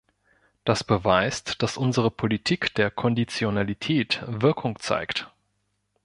Das 0.65 0.83
beweist, 0.83 1.61
dass 1.61 1.77
unsere 1.77 2.09
Politik 2.09 2.73
der 2.73 2.89
Konditionalität 2.89 4.23
Wirkung 4.25 4.79
zeigt. 4.79 5.31